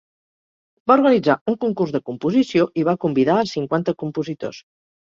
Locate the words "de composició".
1.97-2.69